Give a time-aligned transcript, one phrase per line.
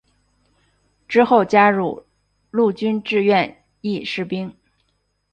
[1.07, 2.07] 之后加入
[2.49, 4.51] 陆军志愿役士兵。